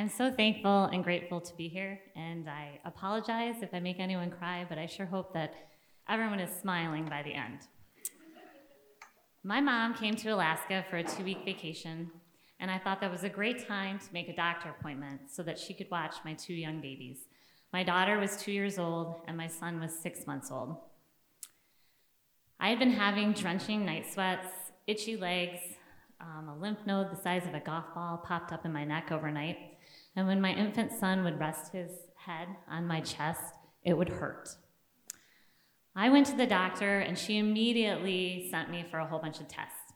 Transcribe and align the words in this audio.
I'm 0.00 0.08
so 0.08 0.32
thankful 0.32 0.84
and 0.84 1.04
grateful 1.04 1.42
to 1.42 1.54
be 1.56 1.68
here, 1.68 2.00
and 2.16 2.48
I 2.48 2.80
apologize 2.86 3.56
if 3.60 3.74
I 3.74 3.80
make 3.80 4.00
anyone 4.00 4.30
cry, 4.30 4.64
but 4.66 4.78
I 4.78 4.86
sure 4.86 5.04
hope 5.04 5.34
that 5.34 5.52
everyone 6.08 6.40
is 6.40 6.58
smiling 6.58 7.04
by 7.04 7.22
the 7.22 7.34
end. 7.34 7.58
My 9.44 9.60
mom 9.60 9.92
came 9.92 10.16
to 10.16 10.30
Alaska 10.30 10.86
for 10.88 10.96
a 10.96 11.04
two 11.04 11.22
week 11.22 11.44
vacation, 11.44 12.10
and 12.60 12.70
I 12.70 12.78
thought 12.78 13.02
that 13.02 13.10
was 13.10 13.24
a 13.24 13.28
great 13.28 13.68
time 13.68 13.98
to 13.98 14.06
make 14.14 14.30
a 14.30 14.34
doctor 14.34 14.70
appointment 14.70 15.30
so 15.30 15.42
that 15.42 15.58
she 15.58 15.74
could 15.74 15.90
watch 15.90 16.14
my 16.24 16.32
two 16.32 16.54
young 16.54 16.80
babies. 16.80 17.18
My 17.70 17.82
daughter 17.82 18.18
was 18.18 18.38
two 18.38 18.52
years 18.52 18.78
old, 18.78 19.16
and 19.28 19.36
my 19.36 19.48
son 19.48 19.80
was 19.80 19.92
six 19.92 20.26
months 20.26 20.50
old. 20.50 20.78
I 22.58 22.70
had 22.70 22.78
been 22.78 22.92
having 22.92 23.34
drenching 23.34 23.84
night 23.84 24.10
sweats, 24.10 24.48
itchy 24.86 25.18
legs, 25.18 25.60
um, 26.22 26.48
a 26.48 26.56
lymph 26.56 26.86
node 26.86 27.10
the 27.10 27.20
size 27.20 27.46
of 27.46 27.52
a 27.52 27.60
golf 27.60 27.84
ball 27.94 28.24
popped 28.26 28.50
up 28.50 28.64
in 28.64 28.72
my 28.72 28.84
neck 28.84 29.12
overnight, 29.12 29.58
and 30.16 30.26
when 30.26 30.40
my 30.40 30.52
infant 30.52 30.92
son 30.92 31.24
would 31.24 31.38
rest 31.38 31.72
his 31.72 31.90
head 32.16 32.48
on 32.68 32.86
my 32.86 33.00
chest, 33.00 33.54
it 33.84 33.94
would 33.94 34.08
hurt. 34.08 34.48
I 35.94 36.08
went 36.08 36.26
to 36.26 36.36
the 36.36 36.46
doctor, 36.46 37.00
and 37.00 37.18
she 37.18 37.38
immediately 37.38 38.48
sent 38.50 38.70
me 38.70 38.84
for 38.90 38.98
a 38.98 39.06
whole 39.06 39.18
bunch 39.18 39.40
of 39.40 39.48
tests. 39.48 39.92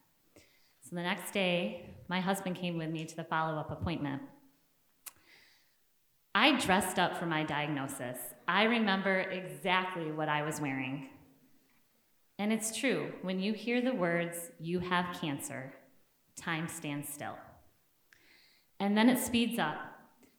So 0.83 0.97
the 0.97 1.03
next 1.03 1.33
day, 1.33 1.95
my 2.09 2.21
husband 2.21 2.57
came 2.57 2.77
with 2.77 2.91
me 2.91 3.05
to 3.05 3.17
the 3.17 3.25
follow 3.25 3.59
up 3.59 3.71
appointment. 3.71 4.23
I 6.35 6.59
dressed 6.59 6.99
up 6.99 7.17
for 7.17 7.27
my 7.27 7.45
diagnosis. 7.45 8.19
I 8.49 8.65
remember 8.65 9.21
exactly 9.21 10.11
what 10.11 10.29
I 10.29 10.43
was 10.43 10.61
wearing. 10.61 11.09
And 12.39 12.53
it's 12.53 12.77
true, 12.77 13.13
when 13.23 13.39
you 13.39 13.53
hear 13.53 13.81
the 13.81 13.95
words, 13.95 14.51
you 14.59 14.81
have 14.81 15.21
cancer, 15.21 15.73
time 16.37 16.67
stands 16.67 17.09
still. 17.09 17.39
And 18.81 18.99
then 18.99 19.09
it 19.09 19.21
speeds 19.21 19.61
up 19.61 19.77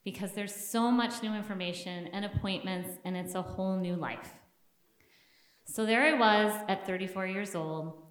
because 0.06 0.32
there's 0.34 0.56
so 0.56 0.92
much 0.92 1.24
new 1.24 1.34
information 1.34 2.08
and 2.14 2.24
appointments, 2.24 3.00
and 3.04 3.18
it's 3.18 3.34
a 3.34 3.42
whole 3.42 3.76
new 3.76 3.96
life. 3.96 4.34
So 5.66 5.86
there 5.86 6.04
I 6.04 6.14
was 6.14 6.54
at 6.70 6.86
34 6.86 7.26
years 7.26 7.56
old, 7.56 8.04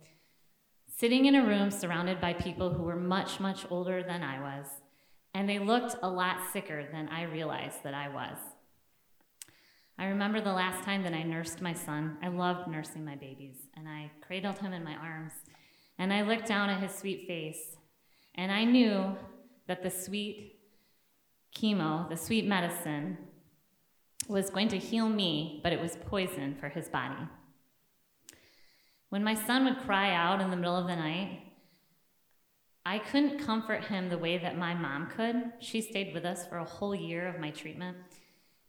sitting 0.99 1.27
in 1.27 1.37
a 1.37 1.47
room 1.47 1.71
surrounded 1.71 2.21
by 2.21 2.33
people 2.33 2.75
who 2.75 2.83
were 2.83 2.97
much, 2.97 3.39
much 3.39 3.65
older 3.71 4.03
than 4.03 4.25
I 4.25 4.41
was, 4.41 4.67
and 5.35 5.49
they 5.49 5.61
looked 5.61 5.97
a 6.03 6.11
lot 6.11 6.39
sicker 6.53 6.85
than 6.91 7.09
I 7.09 7.23
realized 7.23 7.85
that 7.85 7.95
I 7.95 8.09
was. 8.09 8.39
I 9.97 10.07
remember 10.07 10.41
the 10.41 10.53
last 10.53 10.85
time 10.85 11.05
that 11.05 11.15
I 11.15 11.23
nursed 11.23 11.63
my 11.63 11.73
son. 11.73 12.19
I 12.21 12.27
loved 12.27 12.69
nursing 12.69 13.05
my 13.05 13.15
babies, 13.15 13.69
and 13.77 13.89
I 13.89 14.11
cradled 14.27 14.59
him 14.59 14.73
in 14.73 14.83
my 14.83 14.97
arms, 14.97 15.33
and 15.97 16.13
I 16.13 16.23
looked 16.23 16.49
down 16.49 16.71
at 16.71 16.83
his 16.83 16.93
sweet 16.93 17.29
face, 17.29 17.77
and 18.35 18.51
I 18.51 18.65
knew 18.65 19.17
that 19.69 19.85
the 19.85 19.91
sweet 19.91 20.54
chemo, 21.55 22.09
the 22.09 22.17
sweet 22.17 22.47
medicine, 22.47 23.19
was 24.29 24.51
going 24.51 24.69
to 24.69 24.79
heal 24.79 25.09
me, 25.09 25.61
but 25.63 25.73
it 25.73 25.81
was 25.81 25.97
poison 26.07 26.57
for 26.59 26.69
his 26.69 26.89
body. 26.89 27.29
When 29.11 29.23
my 29.23 29.35
son 29.35 29.65
would 29.65 29.79
cry 29.79 30.13
out 30.13 30.41
in 30.41 30.51
the 30.51 30.57
middle 30.57 30.77
of 30.77 30.87
the 30.87 30.97
night, 30.97 31.41
I 32.87 32.99
couldn't 32.99 33.39
comfort 33.39 33.85
him 33.85 34.09
the 34.09 34.19
way 34.19 34.37
that 34.39 34.59
my 34.59 34.75
mom 34.75 35.07
could. 35.07 35.53
She 35.61 35.81
stayed 35.81 36.13
with 36.13 36.25
us 36.25 36.47
for 36.47 36.59
a 36.59 36.65
whole 36.65 36.95
year 36.95 37.27
of 37.29 37.41
my 37.41 37.51
treatment, 37.51 37.97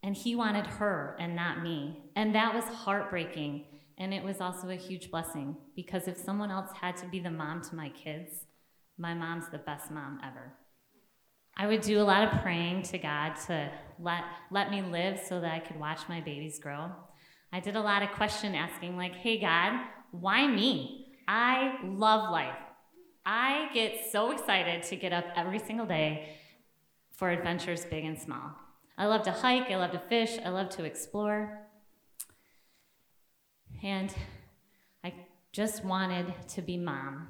and 0.04 0.16
he 0.16 0.36
wanted 0.36 0.68
her 0.68 1.18
and 1.20 1.36
not 1.36 1.64
me. 1.64 2.04
And 2.16 2.34
that 2.36 2.54
was 2.54 2.64
heartbreaking, 2.66 3.66
and 3.98 4.14
it 4.14 4.24
was 4.24 4.40
also 4.40 4.70
a 4.70 4.76
huge 4.76 5.10
blessing 5.10 5.58
because 5.76 6.08
if 6.08 6.18
someone 6.18 6.52
else 6.52 6.70
had 6.80 6.96
to 6.98 7.08
be 7.08 7.20
the 7.20 7.32
mom 7.32 7.62
to 7.64 7.76
my 7.76 7.90
kids, 7.90 8.46
my 8.98 9.14
mom's 9.14 9.50
the 9.50 9.58
best 9.58 9.92
mom 9.92 10.22
ever. 10.24 10.54
I 11.58 11.68
would 11.68 11.82
do 11.82 12.02
a 12.02 12.04
lot 12.04 12.24
of 12.24 12.42
praying 12.42 12.84
to 12.84 12.98
God 12.98 13.36
to 13.48 13.72
let, 14.00 14.24
let 14.52 14.72
me 14.72 14.82
live 14.82 15.20
so 15.20 15.40
that 15.40 15.54
I 15.54 15.60
could 15.60 15.80
watch 15.80 16.02
my 16.10 16.20
babies 16.20 16.60
grow. 16.60 16.92
I 17.54 17.62
did 17.62 17.76
a 17.76 17.82
lot 17.82 18.04
of 18.04 18.12
question 18.12 18.56
asking, 18.56 18.98
like, 18.98 19.16
hey, 19.16 19.40
God, 19.40 19.80
why 20.12 20.46
me? 20.48 21.08
I 21.28 21.78
love 21.84 22.30
life. 22.30 22.58
I 23.26 23.70
get 23.74 24.12
so 24.12 24.32
excited 24.32 24.84
to 24.84 24.96
get 24.96 25.14
up 25.14 25.26
every 25.36 25.60
single 25.60 25.86
day 25.86 26.36
for 27.12 27.30
adventures 27.30 27.86
big 27.86 28.04
and 28.04 28.20
small. 28.20 28.52
I 28.98 29.08
love 29.08 29.24
to 29.24 29.32
hike, 29.32 29.72
I 29.72 29.78
love 29.78 29.92
to 29.92 30.00
fish, 30.00 30.38
I 30.44 30.50
love 30.50 30.70
to 30.72 30.84
explore. 30.84 31.62
And 33.82 34.14
I 35.04 35.14
just 35.52 35.84
wanted 35.84 36.34
to 36.50 36.62
be 36.62 36.78
mom. 36.78 37.28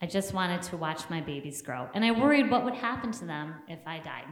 I 0.00 0.06
just 0.06 0.34
wanted 0.34 0.62
to 0.62 0.76
watch 0.76 1.08
my 1.08 1.20
babies 1.20 1.62
grow. 1.62 1.88
And 1.94 2.04
I 2.04 2.10
worried 2.10 2.50
what 2.50 2.64
would 2.64 2.74
happen 2.74 3.12
to 3.12 3.24
them 3.24 3.54
if 3.68 3.80
I 3.86 3.98
died. 3.98 4.26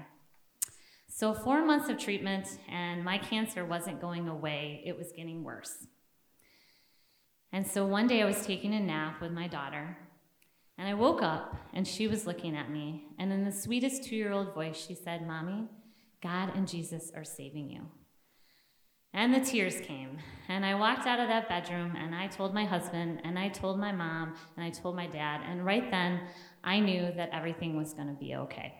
So, 1.08 1.32
four 1.32 1.64
months 1.64 1.88
of 1.88 1.98
treatment, 1.98 2.58
and 2.68 3.04
my 3.04 3.18
cancer 3.18 3.64
wasn't 3.64 4.00
going 4.00 4.28
away, 4.28 4.82
it 4.84 4.98
was 4.98 5.12
getting 5.12 5.44
worse. 5.44 5.86
And 7.52 7.64
so 7.64 7.86
one 7.86 8.08
day 8.08 8.20
I 8.20 8.24
was 8.24 8.44
taking 8.44 8.74
a 8.74 8.80
nap 8.80 9.20
with 9.20 9.30
my 9.30 9.46
daughter, 9.46 9.96
and 10.76 10.88
I 10.88 10.94
woke 10.94 11.22
up 11.22 11.54
and 11.72 11.86
she 11.86 12.08
was 12.08 12.26
looking 12.26 12.56
at 12.56 12.68
me. 12.68 13.04
And 13.16 13.32
in 13.32 13.44
the 13.44 13.52
sweetest 13.52 14.02
two 14.02 14.16
year 14.16 14.32
old 14.32 14.54
voice, 14.54 14.76
she 14.76 14.96
said, 14.96 15.24
Mommy, 15.24 15.68
God 16.20 16.56
and 16.56 16.66
Jesus 16.66 17.12
are 17.14 17.22
saving 17.22 17.70
you. 17.70 17.82
And 19.14 19.32
the 19.32 19.40
tears 19.40 19.80
came. 19.80 20.18
And 20.48 20.66
I 20.66 20.74
walked 20.74 21.06
out 21.06 21.20
of 21.20 21.28
that 21.28 21.48
bedroom 21.48 21.96
and 21.96 22.14
I 22.14 22.26
told 22.26 22.52
my 22.52 22.66
husband 22.66 23.22
and 23.24 23.38
I 23.38 23.48
told 23.48 23.78
my 23.78 23.92
mom 23.92 24.34
and 24.56 24.64
I 24.64 24.68
told 24.68 24.94
my 24.94 25.06
dad. 25.06 25.40
And 25.48 25.64
right 25.64 25.90
then, 25.90 26.20
I 26.62 26.80
knew 26.80 27.10
that 27.16 27.30
everything 27.32 27.76
was 27.76 27.94
going 27.94 28.08
to 28.08 28.14
be 28.14 28.34
okay. 28.34 28.74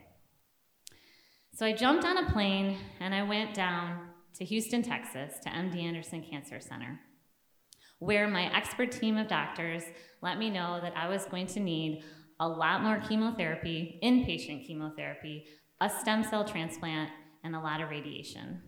So 1.55 1.65
I 1.65 1.73
jumped 1.73 2.05
on 2.05 2.19
a 2.19 2.31
plane 2.31 2.77
and 3.01 3.15
I 3.15 3.23
went 3.23 3.55
down 3.55 4.09
to 4.35 4.45
Houston, 4.45 4.83
Texas 4.83 5.39
to 5.45 5.49
MD 5.49 5.83
Anderson 5.83 6.23
Cancer 6.23 6.61
Center 6.61 7.01
where 8.05 8.29
my 8.29 8.55
expert 8.55 8.93
team 8.93 9.17
of 9.17 9.29
doctors 9.29 9.83
let 10.21 10.39
me 10.39 10.51
know 10.51 10.79
that 10.83 10.95
I 10.97 11.09
was 11.09 11.25
going 11.25 11.47
to 11.49 11.61
need 11.61 12.05
a 12.41 12.49
lot 12.49 12.83
more 12.83 13.01
chemotherapy, 13.09 13.99
inpatient 14.03 14.67
chemotherapy, 14.67 15.47
a 15.81 15.89
stem 15.89 16.23
cell 16.25 16.45
transplant, 16.45 17.11
and 17.45 17.55
a 17.55 17.61
lot 17.61 17.81
of 17.81 17.89
radiation. 17.89 18.61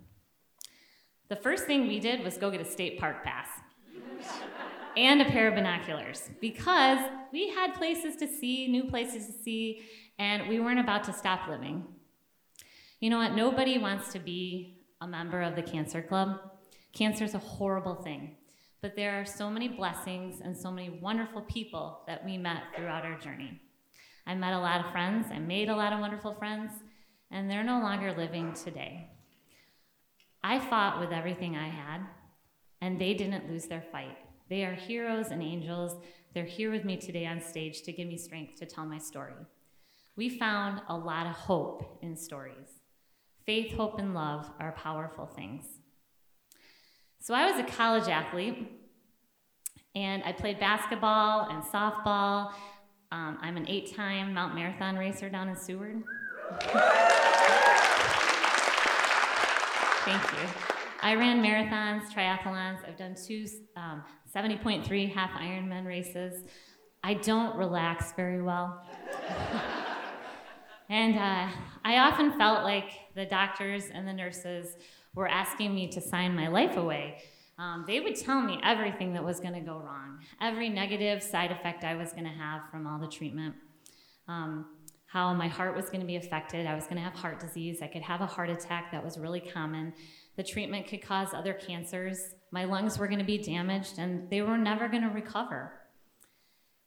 The 1.29 1.37
first 1.37 1.65
thing 1.65 1.89
we 1.89 1.99
did 1.99 2.23
was 2.23 2.39
go 2.39 2.51
get 2.51 2.61
a 2.61 2.65
state 2.65 3.01
park 3.01 3.25
pass 3.25 3.49
and 4.97 5.21
a 5.21 5.25
pair 5.25 5.49
of 5.49 5.55
binoculars 5.55 6.31
because 6.41 7.01
we 7.33 7.51
had 7.51 7.75
places 7.75 8.17
to 8.17 8.29
see, 8.29 8.69
new 8.69 8.85
places 8.85 9.27
to 9.27 9.33
see, 9.33 9.83
and 10.19 10.49
we 10.49 10.61
weren't 10.61 10.79
about 10.79 11.03
to 11.05 11.13
stop 11.13 11.49
living. 11.49 11.85
You 13.01 13.11
know 13.11 13.19
what? 13.19 13.35
Nobody 13.35 13.77
wants 13.77 14.13
to 14.13 14.21
be 14.21 14.79
a 15.01 15.07
member 15.07 15.43
of 15.43 15.57
the 15.57 15.63
Cancer 15.63 16.01
Club. 16.01 16.39
Cancer 16.93 17.25
is 17.25 17.35
a 17.35 17.39
horrible 17.39 17.97
thing. 17.97 18.37
But 18.81 18.95
there 18.95 19.21
are 19.21 19.25
so 19.27 19.51
many 19.51 19.69
blessings 19.69 20.41
and 20.41 20.57
so 20.57 20.71
many 20.71 20.91
wonderful 20.91 21.43
people 21.43 22.03
that 22.07 22.25
we 22.25 22.39
met 22.39 22.63
throughout 22.75 23.05
our 23.05 23.19
journey. 23.19 23.61
I 24.27 24.35
met 24.35 24.55
a 24.55 24.61
lot 24.61 24.85
of 24.85 24.93
friends, 24.93 25.27
I 25.33 25.41
made 25.41 25.69
a 25.69 25.77
lot 25.77 25.93
of 25.93 26.01
wonderful 26.01 26.35
friends, 26.35 26.73
and 27.31 27.51
they're 27.51 27.65
no 27.65 27.81
longer 27.81 28.15
living 28.17 28.53
today. 28.55 29.11
I 30.49 30.61
fought 30.61 31.01
with 31.01 31.11
everything 31.11 31.57
I 31.57 31.67
had, 31.69 32.03
and 32.81 33.01
they 33.01 33.15
didn't 33.15 33.51
lose 33.51 33.65
their 33.65 33.83
fight. 33.91 34.17
They 34.49 34.65
are 34.65 34.75
heroes 34.75 35.33
and 35.33 35.43
angels. 35.43 36.01
They're 36.35 36.45
here 36.45 36.71
with 36.71 36.85
me 36.85 36.99
today 36.99 37.27
on 37.27 37.41
stage 37.41 37.83
to 37.83 37.93
give 37.93 38.07
me 38.07 38.17
strength 38.17 38.55
to 38.61 38.65
tell 38.65 38.87
my 38.87 38.99
story. 38.99 39.35
We 40.15 40.29
found 40.29 40.83
a 40.89 40.97
lot 40.97 41.27
of 41.27 41.33
hope 41.33 41.99
in 42.01 42.17
stories. 42.17 42.69
Faith, 43.45 43.75
hope, 43.75 43.99
and 43.99 44.15
love 44.15 44.49
are 44.61 44.71
powerful 44.71 45.27
things. 45.27 45.65
So 47.19 47.35
I 47.35 47.51
was 47.51 47.59
a 47.59 47.65
college 47.65 48.09
athlete, 48.09 48.71
and 49.97 50.23
I 50.23 50.31
played 50.31 50.61
basketball 50.61 51.49
and 51.51 51.61
softball. 51.65 52.53
Um, 53.11 53.37
I'm 53.41 53.57
an 53.57 53.67
eight 53.69 53.97
time 53.97 54.33
Mount 54.33 54.55
Marathon 54.55 54.95
racer 54.95 55.29
down 55.29 55.49
in 55.49 55.57
Seward. 55.57 56.05
Thank 60.07 60.23
you. 60.35 60.49
I 61.03 61.17
ran 61.17 61.43
marathons, 61.43 62.13
triathlons. 62.13 62.79
I've 62.87 62.97
done 62.97 63.17
two 63.17 63.45
um, 63.77 64.05
70.3 64.33 65.13
half 65.13 65.33
Ironman 65.33 65.85
races. 65.85 66.45
I 67.03 67.15
don't 67.15 67.57
relax 67.57 68.13
very 68.13 68.41
well. 68.41 68.87
and 70.89 71.19
uh, 71.19 71.49
I 71.85 71.99
often 71.99 72.39
felt 72.39 72.63
like 72.63 72.93
the 73.17 73.27
doctors 73.27 73.87
and 73.93 74.07
the 74.07 74.13
nurses 74.13 74.77
were 75.17 75.27
asking 75.27 75.75
me 75.75 75.89
to 75.89 76.01
sign 76.01 76.37
my 76.37 76.47
life 76.47 76.77
away, 76.77 77.19
um, 77.59 77.83
they 77.85 77.99
would 77.99 78.15
tell 78.15 78.41
me 78.41 78.61
everything 78.63 79.13
that 79.15 79.25
was 79.25 79.41
going 79.41 79.55
to 79.55 79.61
go 79.61 79.79
wrong, 79.79 80.21
every 80.41 80.69
negative 80.69 81.21
side 81.21 81.51
effect 81.51 81.83
I 81.83 81.97
was 81.97 82.13
going 82.13 82.27
to 82.27 82.31
have 82.31 82.61
from 82.71 82.87
all 82.87 83.01
the 83.01 83.09
treatment, 83.09 83.57
um, 84.29 84.67
how 85.17 85.33
my 85.33 85.49
heart 85.49 85.75
was 85.75 85.87
going 85.87 86.03
to 86.03 86.07
be 86.07 86.17
affected. 86.17 86.67
I 86.67 86.75
was 86.75 86.85
going 86.85 86.97
to 86.97 87.03
have 87.03 87.15
heart 87.15 87.41
disease. 87.41 87.79
I 87.81 87.87
could 87.87 88.03
have 88.03 88.21
a 88.21 88.27
heart 88.27 88.51
attack 88.51 88.93
that 88.93 89.03
was 89.03 89.17
really 89.17 89.41
common. 89.41 89.95
The 90.37 90.43
treatment 90.43 90.87
could 90.87 91.01
cause 91.01 91.33
other 91.33 91.55
cancers. 91.55 92.35
My 92.51 92.67
lungs 92.67 92.99
were 92.99 93.07
going 93.07 93.21
to 93.21 93.25
be 93.25 93.39
damaged, 93.39 93.95
and 93.97 94.29
they 94.29 94.43
were 94.43 94.59
never 94.59 94.89
going 94.89 95.05
to 95.05 95.09
recover. 95.09 95.73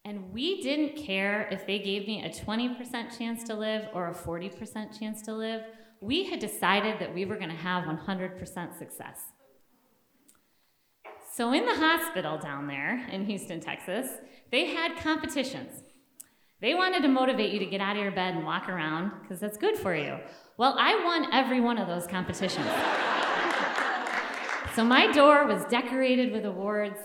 And 0.05 0.31
we 0.31 0.61
didn't 0.61 0.95
care 0.95 1.47
if 1.49 1.65
they 1.65 1.79
gave 1.79 2.05
me 2.05 2.23
a 2.23 2.29
20% 2.29 3.17
chance 3.17 3.43
to 3.45 3.55
live 3.55 3.87
or 3.95 4.09
a 4.09 4.13
40% 4.13 4.99
chance 4.99 5.23
to 5.23 5.33
live 5.33 5.63
we 5.99 6.29
had 6.29 6.39
decided 6.39 6.99
that 6.99 7.13
we 7.13 7.25
were 7.25 7.35
going 7.35 7.49
to 7.49 7.55
have 7.55 7.83
100% 7.83 8.77
success. 8.77 9.17
So, 11.33 11.51
in 11.51 11.65
the 11.65 11.75
hospital 11.75 12.37
down 12.37 12.67
there 12.67 13.05
in 13.11 13.25
Houston, 13.25 13.59
Texas, 13.59 14.09
they 14.51 14.67
had 14.67 14.97
competitions. 14.97 15.83
They 16.61 16.75
wanted 16.75 17.03
to 17.03 17.07
motivate 17.07 17.53
you 17.53 17.59
to 17.59 17.65
get 17.65 17.79
out 17.79 17.95
of 17.95 18.01
your 18.01 18.11
bed 18.11 18.35
and 18.35 18.45
walk 18.45 18.67
around 18.67 19.11
because 19.21 19.39
that's 19.39 19.57
good 19.57 19.77
for 19.77 19.95
you. 19.95 20.19
Well, 20.57 20.75
I 20.77 21.03
won 21.05 21.33
every 21.33 21.61
one 21.61 21.77
of 21.77 21.87
those 21.87 22.05
competitions. 22.05 22.67
so 24.75 24.83
my 24.83 25.09
door 25.13 25.47
was 25.47 25.63
decorated 25.65 26.33
with 26.33 26.45
awards, 26.45 26.99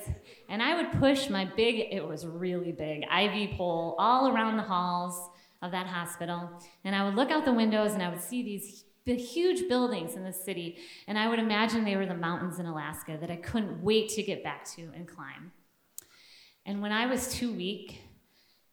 and 0.48 0.60
I 0.60 0.74
would 0.74 0.98
push 0.98 1.30
my 1.30 1.44
big, 1.44 1.86
it 1.92 2.06
was 2.06 2.26
really 2.26 2.72
big, 2.72 3.04
IV 3.04 3.56
pole 3.56 3.94
all 3.96 4.28
around 4.28 4.56
the 4.56 4.64
halls 4.64 5.30
of 5.62 5.70
that 5.70 5.86
hospital. 5.86 6.50
And 6.84 6.96
I 6.96 7.04
would 7.04 7.14
look 7.14 7.30
out 7.30 7.44
the 7.44 7.52
windows 7.52 7.92
and 7.92 8.02
I 8.02 8.08
would 8.08 8.22
see 8.22 8.42
these 8.42 8.84
the 9.06 9.14
huge 9.14 9.68
buildings 9.68 10.14
in 10.14 10.24
the 10.24 10.32
city, 10.32 10.78
and 11.06 11.18
I 11.18 11.28
would 11.28 11.38
imagine 11.38 11.84
they 11.84 11.96
were 11.96 12.06
the 12.06 12.14
mountains 12.14 12.58
in 12.58 12.64
Alaska 12.64 13.18
that 13.20 13.30
I 13.30 13.36
couldn't 13.36 13.82
wait 13.82 14.08
to 14.10 14.22
get 14.22 14.42
back 14.42 14.64
to 14.76 14.90
and 14.94 15.06
climb. 15.06 15.52
And 16.64 16.80
when 16.80 16.90
I 16.90 17.04
was 17.04 17.28
too 17.28 17.52
weak 17.52 18.00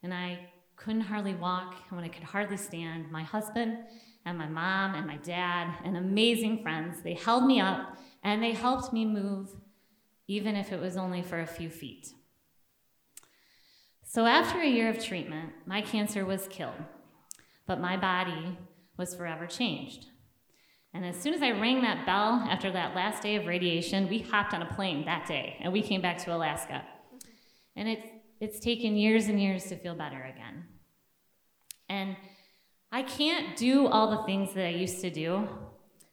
and 0.01 0.13
I 0.13 0.50
couldn't 0.83 1.01
hardly 1.01 1.35
walk, 1.35 1.75
and 1.89 1.97
when 1.97 2.05
I 2.05 2.11
could 2.11 2.23
hardly 2.23 2.57
stand, 2.57 3.11
my 3.11 3.23
husband 3.23 3.77
and 4.25 4.37
my 4.37 4.47
mom 4.47 4.95
and 4.95 5.05
my 5.05 5.17
dad 5.17 5.75
and 5.83 5.95
amazing 5.95 6.63
friends, 6.63 7.01
they 7.03 7.13
held 7.13 7.45
me 7.45 7.59
up 7.59 7.97
and 8.23 8.41
they 8.41 8.53
helped 8.53 8.91
me 8.91 9.05
move, 9.05 9.49
even 10.27 10.55
if 10.55 10.71
it 10.71 10.79
was 10.79 10.97
only 10.97 11.21
for 11.21 11.39
a 11.39 11.45
few 11.45 11.69
feet. 11.69 12.09
So 14.03 14.25
after 14.25 14.59
a 14.59 14.67
year 14.67 14.89
of 14.89 15.03
treatment, 15.03 15.51
my 15.65 15.81
cancer 15.81 16.25
was 16.25 16.47
killed, 16.49 16.83
but 17.67 17.79
my 17.79 17.95
body 17.95 18.57
was 18.97 19.15
forever 19.15 19.45
changed. 19.45 20.07
And 20.93 21.05
as 21.05 21.15
soon 21.15 21.33
as 21.33 21.41
I 21.41 21.51
rang 21.51 21.81
that 21.83 22.05
bell 22.05 22.45
after 22.49 22.71
that 22.71 22.95
last 22.95 23.23
day 23.23 23.35
of 23.35 23.45
radiation, 23.45 24.09
we 24.09 24.19
hopped 24.19 24.53
on 24.53 24.61
a 24.61 24.73
plane 24.73 25.05
that 25.05 25.27
day 25.27 25.57
and 25.61 25.71
we 25.71 25.81
came 25.81 26.01
back 26.01 26.17
to 26.23 26.35
Alaska. 26.35 26.83
And 27.75 27.87
it's, 27.87 28.07
it's 28.41 28.59
taken 28.59 28.97
years 28.97 29.27
and 29.27 29.41
years 29.41 29.65
to 29.65 29.77
feel 29.77 29.95
better 29.95 30.21
again. 30.21 30.65
And 31.91 32.15
I 32.89 33.03
can't 33.03 33.57
do 33.57 33.87
all 33.87 34.11
the 34.11 34.23
things 34.23 34.53
that 34.53 34.65
I 34.65 34.69
used 34.69 35.01
to 35.01 35.09
do. 35.09 35.45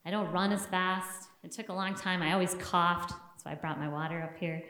I 0.04 0.10
don't 0.10 0.32
run 0.32 0.52
as 0.52 0.66
fast. 0.66 1.28
It 1.44 1.52
took 1.52 1.68
a 1.68 1.72
long 1.72 1.94
time. 1.94 2.20
I 2.20 2.32
always 2.32 2.54
coughed, 2.54 3.10
so 3.10 3.48
I 3.48 3.54
brought 3.54 3.78
my 3.78 3.88
water 3.88 4.20
up 4.20 4.36
here. 4.40 4.60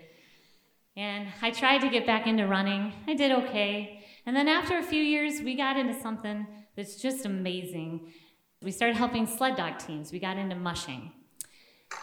And 0.98 1.28
I 1.40 1.50
tried 1.50 1.78
to 1.78 1.88
get 1.88 2.04
back 2.04 2.26
into 2.26 2.46
running. 2.46 2.92
I 3.06 3.14
did 3.14 3.32
okay. 3.32 4.04
And 4.26 4.36
then 4.36 4.48
after 4.48 4.76
a 4.76 4.82
few 4.82 5.02
years, 5.02 5.40
we 5.40 5.54
got 5.54 5.78
into 5.78 5.98
something 5.98 6.46
that's 6.76 6.96
just 7.00 7.24
amazing. 7.24 8.12
We 8.60 8.70
started 8.70 8.96
helping 8.96 9.26
sled 9.26 9.56
dog 9.56 9.78
teams. 9.78 10.12
We 10.12 10.18
got 10.18 10.36
into 10.36 10.56
mushing. 10.56 11.10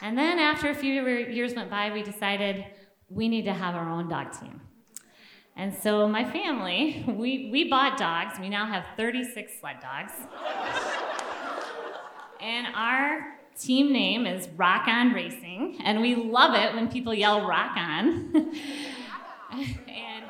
And 0.01 0.17
then 0.17 0.39
after 0.39 0.69
a 0.71 0.73
few 0.73 0.91
years 0.93 1.53
went 1.53 1.69
by, 1.69 1.91
we 1.91 2.01
decided 2.01 2.65
we 3.09 3.29
need 3.29 3.45
to 3.45 3.53
have 3.53 3.75
our 3.75 3.87
own 3.87 4.09
dog 4.09 4.31
team. 4.31 4.61
And 5.55 5.73
so 5.73 6.07
my 6.07 6.29
family, 6.29 7.03
we, 7.07 7.49
we 7.51 7.69
bought 7.69 7.97
dogs. 7.97 8.39
We 8.39 8.49
now 8.49 8.65
have 8.65 8.85
36 8.97 9.59
sled 9.59 9.77
dogs. 9.81 10.11
and 12.41 12.67
our 12.75 13.37
team 13.57 13.93
name 13.93 14.25
is 14.25 14.49
Rock 14.57 14.87
On 14.87 15.13
Racing, 15.13 15.77
and 15.83 16.01
we 16.01 16.15
love 16.15 16.55
it 16.55 16.75
when 16.75 16.89
people 16.89 17.13
yell 17.13 17.47
Rock 17.47 17.77
On. 17.77 18.33
and 19.51 20.25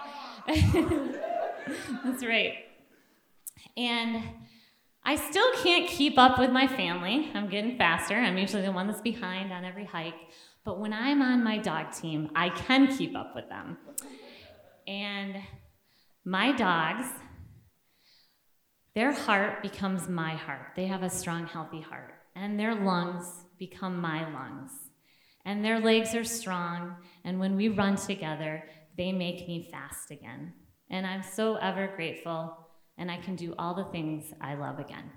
that's 2.03 2.23
right. 2.23 2.53
And 3.75 4.23
I 5.03 5.15
still 5.15 5.51
can't 5.63 5.89
keep 5.89 6.17
up 6.17 6.39
with 6.39 6.51
my 6.51 6.67
family. 6.67 7.31
I'm 7.33 7.49
getting 7.49 7.77
faster. 7.77 8.15
I'm 8.15 8.37
usually 8.37 8.61
the 8.61 8.71
one 8.71 8.87
that's 8.87 9.01
behind 9.01 9.51
on 9.51 9.65
every 9.65 9.85
hike. 9.85 10.13
But 10.63 10.79
when 10.79 10.93
I'm 10.93 11.21
on 11.21 11.43
my 11.43 11.57
dog 11.57 11.91
team, 11.91 12.29
I 12.35 12.49
can 12.49 12.95
keep 12.95 13.15
up 13.15 13.35
with 13.35 13.49
them. 13.49 13.77
And 14.87 15.37
my 16.23 16.51
dogs, 16.51 17.07
their 18.93 19.11
heart 19.11 19.61
becomes 19.61 20.07
my 20.07 20.35
heart. 20.35 20.71
They 20.75 20.87
have 20.87 21.03
a 21.03 21.09
strong, 21.09 21.47
healthy 21.47 21.81
heart. 21.81 22.13
And 22.35 22.59
their 22.59 22.75
lungs 22.75 23.27
become 23.57 23.99
my 23.99 24.29
lungs. 24.31 24.71
And 25.45 25.63
their 25.63 25.79
legs 25.79 26.15
are 26.15 26.23
strong. 26.23 26.95
And 27.23 27.39
when 27.39 27.55
we 27.55 27.69
run 27.69 27.95
together, 27.95 28.63
they 28.97 29.11
make 29.11 29.47
me 29.47 29.67
fast 29.71 30.11
again. 30.11 30.53
And 30.89 31.05
I'm 31.05 31.23
so 31.23 31.55
ever 31.55 31.91
grateful 31.95 32.57
and 32.97 33.11
I 33.11 33.17
can 33.17 33.35
do 33.35 33.53
all 33.59 33.73
the 33.73 33.91
things 33.91 34.33
I 34.39 34.55
love 34.55 34.79
again. 34.79 35.11